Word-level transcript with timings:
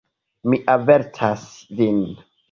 Mi 0.53 0.57
avertas 0.75 1.43
vin. 1.83 2.01